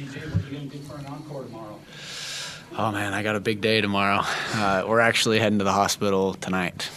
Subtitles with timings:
[0.00, 1.78] TJ, what are you going to do for an encore tomorrow?
[2.78, 4.20] Oh man, I got a big day tomorrow.
[4.54, 6.88] Uh, we're actually heading to the hospital tonight.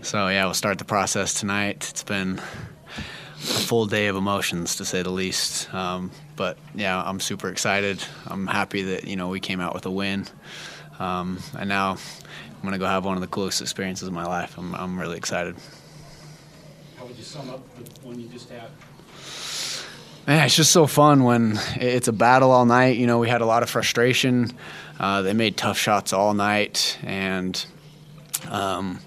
[0.00, 1.88] So yeah, we'll start the process tonight.
[1.90, 2.92] It's been a
[3.42, 5.72] full day of emotions to say the least.
[5.74, 8.02] Um, but yeah, I'm super excited.
[8.26, 10.26] I'm happy that you know we came out with a win,
[10.98, 14.56] um, and now I'm gonna go have one of the coolest experiences of my life.
[14.56, 15.54] I'm I'm really excited.
[16.96, 18.70] How would you sum up the one you just had?
[20.26, 22.96] Man, it's just so fun when it's a battle all night.
[22.98, 24.52] You know, we had a lot of frustration.
[24.98, 27.64] Uh, they made tough shots all night, and
[28.48, 29.00] um,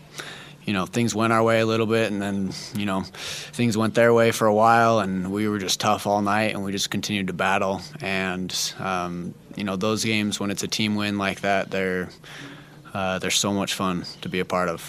[0.66, 3.94] you know things went our way a little bit, and then you know things went
[3.94, 6.90] their way for a while, and we were just tough all night, and we just
[6.90, 7.82] continued to battle.
[8.02, 12.10] And um, you know those games when it's a team win like that, they're
[12.96, 14.82] uh, they're so much fun to be a part of.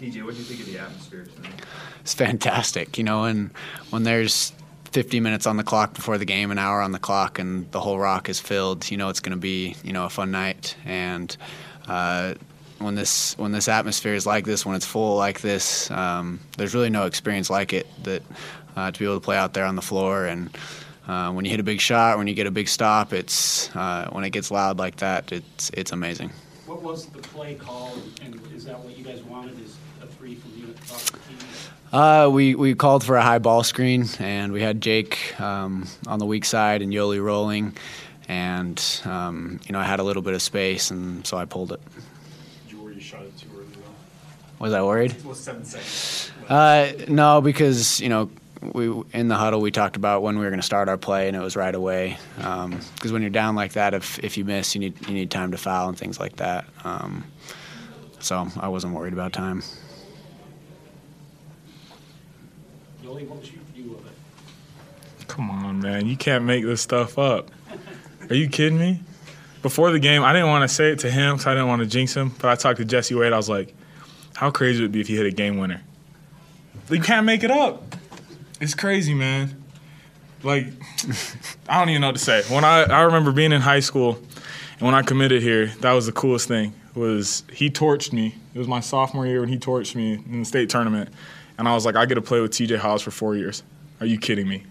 [0.00, 1.62] TJ, what do you think of the atmosphere tonight?
[2.00, 3.50] It's fantastic, you know, and
[3.90, 4.52] when there's
[4.92, 7.80] 50 minutes on the clock before the game, an hour on the clock, and the
[7.80, 8.90] whole rock is filled.
[8.90, 11.36] You know it's going to be you know a fun night, and
[11.88, 12.34] uh,
[12.78, 16.74] when this when this atmosphere is like this, when it's full like this, um, there's
[16.74, 18.22] really no experience like it that
[18.76, 20.56] uh, to be able to play out there on the floor and.
[21.08, 24.08] Uh, when you hit a big shot, when you get a big stop, it's uh,
[24.10, 25.30] when it gets loud like that.
[25.30, 26.32] It's it's amazing.
[26.66, 29.56] What was the play call, and is that what you guys wanted?
[29.60, 29.76] Is
[30.26, 31.38] three from you across the team?
[31.92, 36.18] Uh, we, we called for a high ball screen, and we had Jake um, on
[36.18, 37.76] the weak side and Yoeli rolling.
[38.28, 41.72] And, um, you know, I had a little bit of space, and so I pulled
[41.72, 41.80] it.
[42.64, 44.64] Did you worry you shot it too early though?
[44.64, 45.12] Was I worried?
[45.12, 46.32] It was seven seconds.
[46.48, 48.30] Uh, no, because, you know,
[48.72, 51.28] we in the huddle we talked about when we were going to start our play,
[51.28, 52.18] and it was right away.
[52.36, 55.30] Because um, when you're down like that, if, if you miss, you need you need
[55.30, 56.64] time to foul and things like that.
[56.82, 57.24] Um,
[58.18, 59.62] so I wasn't worried about time.
[63.06, 65.28] Yoeli, what was your view of it?
[65.28, 66.06] Come on, man.
[66.06, 67.50] You can't make this stuff up.
[68.28, 69.00] Are you kidding me?
[69.62, 71.82] Before the game, I didn't want to say it to him because I didn't want
[71.82, 72.32] to jinx him.
[72.40, 73.32] But I talked to Jesse Wade.
[73.32, 73.74] I was like,
[74.34, 75.82] how crazy would it be if he hit a game winner?
[76.90, 77.94] You can't make it up.
[78.60, 79.62] It's crazy, man.
[80.42, 80.66] Like,
[81.68, 82.42] I don't even know what to say.
[82.52, 84.18] When I, I remember being in high school
[84.78, 86.74] and when I committed here, that was the coolest thing.
[86.94, 88.34] Was he torched me.
[88.52, 91.10] It was my sophomore year when he torched me in the state tournament.
[91.58, 93.62] And I was like, I get to play with TJ Haws for four years.
[94.00, 94.62] Are you kidding me?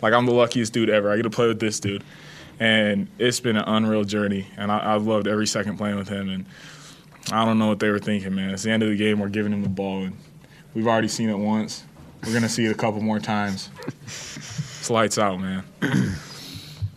[0.00, 1.10] Like, I'm the luckiest dude ever.
[1.10, 2.04] I get to play with this dude.
[2.60, 4.46] And it's been an unreal journey.
[4.56, 6.28] And I, I've loved every second playing with him.
[6.28, 6.46] And
[7.32, 8.50] I don't know what they were thinking, man.
[8.50, 9.18] It's the end of the game.
[9.18, 10.04] We're giving him the ball.
[10.04, 10.16] And
[10.74, 11.84] we've already seen it once.
[12.24, 13.68] We're going to see it a couple more times.
[14.04, 15.64] It's lights out, man.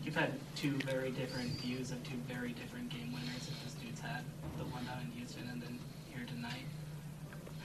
[0.04, 4.00] You've had two very different views of two very different game winners that this dude's
[4.00, 4.24] had.
[4.58, 5.78] The one down in Houston and then
[6.14, 6.64] here tonight.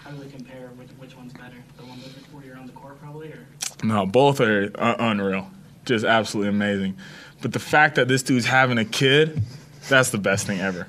[0.03, 0.67] How do they compare?
[0.75, 1.55] Which, which one's better?
[1.77, 1.97] The one
[2.31, 3.45] where you're on the court, probably, or
[3.83, 5.49] No, both are uh, unreal.
[5.85, 6.97] Just absolutely amazing.
[7.41, 9.41] But the fact that this dude's having a kid,
[9.87, 10.87] that's the best thing ever.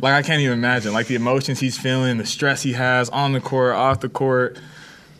[0.00, 0.92] Like I can't even imagine.
[0.92, 4.58] Like the emotions he's feeling, the stress he has on the court, off the court.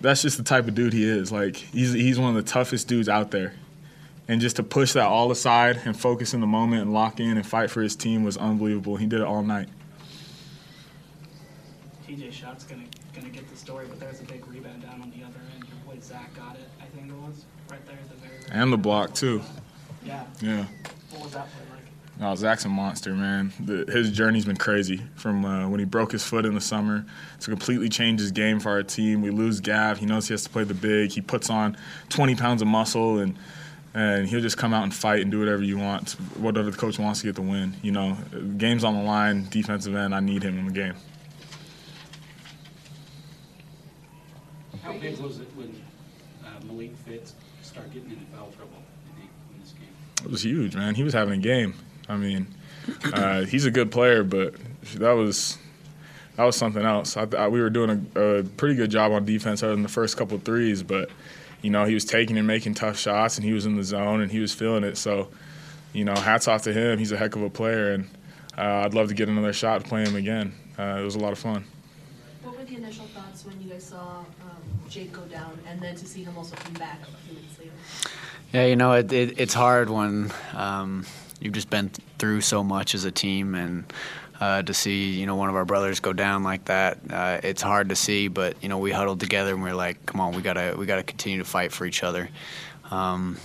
[0.01, 1.31] That's just the type of dude he is.
[1.31, 3.55] Like he's he's one of the toughest dudes out there.
[4.27, 7.37] And just to push that all aside and focus in the moment and lock in
[7.37, 8.97] and fight for his team was unbelievable.
[8.97, 9.69] He did it all night.
[12.07, 12.85] TJ shot's gonna
[13.15, 15.65] gonna get the story, but there's a big rebound down on the other end.
[15.67, 16.69] Your boy Zach got it.
[16.81, 18.61] I think it was right there at the very.
[18.61, 19.41] And the block too.
[20.05, 20.25] Yeah.
[20.43, 20.67] Yeah.
[21.11, 22.21] What was that play like?
[22.21, 23.53] No, Zach's a monster, man.
[23.59, 25.03] The, his journey's been crazy.
[25.17, 27.05] From uh, when he broke his foot in the summer
[27.41, 29.23] to completely change his game for our team.
[29.23, 29.99] We lose Gav.
[29.99, 31.11] He knows he has to play the big.
[31.11, 31.77] He puts on
[32.11, 33.37] 20 pounds of muscle and
[33.97, 36.99] and he'll just come out and fight and do whatever you want, whatever the coach
[36.99, 37.77] wants to get the win.
[37.81, 38.17] You know,
[38.59, 40.13] game's on the line, defensive end.
[40.13, 40.95] I need him in the game.
[44.85, 45.75] How big was it when
[46.45, 49.89] uh, Malik Fitts started getting into foul trouble in, the, in this game?
[50.23, 50.95] It was huge, man.
[50.95, 51.75] He was having a game.
[52.07, 52.47] I mean,
[53.15, 54.55] uh, he's a good player, but
[54.97, 55.57] that was
[56.37, 57.17] that was something else.
[57.17, 59.89] I, I, we were doing a, a, pretty good job on defense other than the
[59.89, 61.09] first couple threes, but
[61.63, 64.21] you know he was taking and making tough shots, and he was in the zone
[64.21, 64.99] and he was feeling it.
[64.99, 65.29] So,
[65.95, 66.99] you know, hats off to him.
[66.99, 68.11] He's a heck of a player, and
[68.59, 70.53] uh, I'd love to get another shot to play him again.
[70.79, 71.65] Uh, it was a lot of fun.
[72.43, 74.25] What were the initial thoughts when you guys saw
[74.95, 77.73] Jake go down, and then to see him also come back a few later?
[78.53, 81.05] Yeah, you know, it, it, it's hard when um,
[81.41, 83.93] you've just been through so much as a team, and
[84.41, 87.61] uh, to see you know one of our brothers go down like that, uh, it's
[87.61, 88.29] hard to see.
[88.29, 90.87] But you know, we huddled together and we are like, "Come on, we gotta we
[90.87, 92.29] gotta continue to fight for each other."
[92.93, 93.37] Um,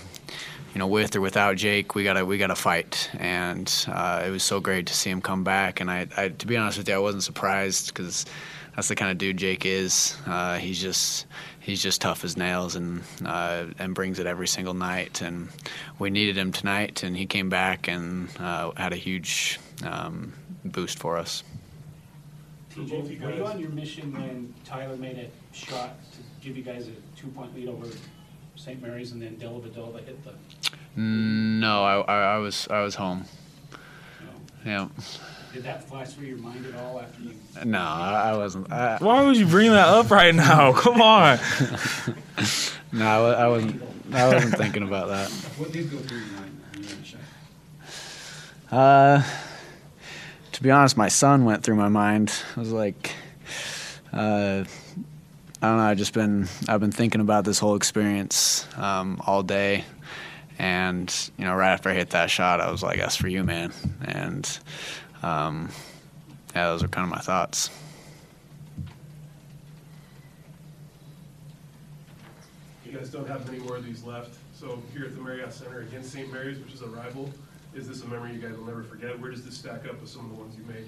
[0.72, 4.44] you know, with or without Jake, we gotta we gotta fight, and uh, it was
[4.44, 5.80] so great to see him come back.
[5.80, 8.24] And I, I, to be honest with you, I wasn't surprised because
[8.74, 10.16] that's the kind of dude Jake is.
[10.26, 11.26] Uh, he's just
[11.60, 15.20] he's just tough as nails and uh, and brings it every single night.
[15.22, 15.48] And
[15.98, 20.32] we needed him tonight, and he came back and uh, had a huge um,
[20.64, 21.42] boost for us.
[22.74, 26.86] TJ, were you on your mission when Tyler made a shot to give you guys
[26.88, 27.86] a two-point lead over
[28.54, 28.80] St.
[28.80, 30.32] Mary's and then Dellavedova hit the,
[30.96, 33.24] No, I, I, I was I was home.
[34.64, 35.04] you know, Yeah.
[35.52, 37.34] Did that flash through your mind at all after you?
[37.64, 38.70] No, I, I wasn't.
[38.70, 40.72] I, Why would you bring that up right now?
[40.76, 41.38] Come on.
[42.92, 43.82] no, I, I wasn't.
[44.12, 45.30] I wasn't thinking about that.
[45.58, 47.20] What did go through your mind when you made the shot?
[48.72, 49.22] Uh,
[50.52, 52.32] to be honest, my son went through my mind.
[52.56, 53.12] I was like,
[54.12, 54.64] uh,
[55.62, 55.82] I don't know.
[55.82, 59.84] I've just been I've been thinking about this whole experience um, all day,
[60.58, 63.44] and you know, right after I hit that shot, I was like, "That's for you,
[63.44, 63.72] man."
[64.02, 64.58] And
[65.22, 65.68] um,
[66.54, 67.70] yeah, those are kind of my thoughts.
[72.84, 74.34] You guys don't have many more of these left.
[74.54, 76.30] So here at the Marriott Center against St.
[76.32, 77.30] Mary's, which is a rival,
[77.74, 79.18] is this a memory you guys will never forget?
[79.18, 80.86] Where does this stack up with some of the ones you made?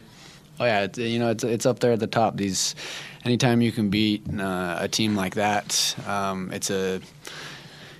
[0.60, 2.36] Oh yeah, it's, you know it's it's up there at the top.
[2.36, 2.74] These,
[3.24, 7.00] anytime you can beat uh, a team like that, um, it's a,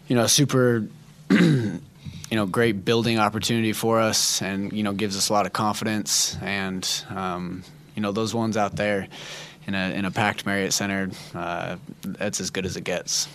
[0.09, 0.87] you know, super,
[2.33, 5.53] you know, great building opportunity for us, and you know gives us a lot of
[5.53, 6.39] confidence.
[6.41, 7.63] And um,
[7.95, 9.07] you know those ones out there,
[9.67, 13.29] in a in a packed Marriott Center, uh, that's as good as it gets.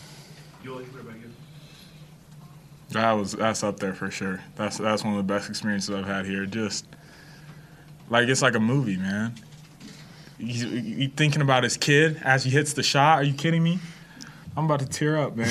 [0.64, 1.30] Yoeli, what about you?
[2.90, 4.42] That was that's up there for sure.
[4.56, 6.48] That's that's one of the best experiences I've had here.
[6.48, 6.88] Just
[8.10, 9.36] like it's like a movie, man.
[10.40, 13.20] He's you thinking about his kid as he hits the shot.
[13.20, 13.78] Are you kidding me?
[14.58, 15.48] I'm about to tear up, man.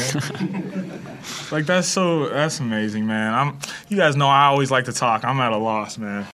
[1.52, 3.32] like that's so that's amazing, man.
[3.32, 3.58] I'm
[3.88, 5.24] you guys know I always like to talk.
[5.24, 6.26] I'm at a loss, man.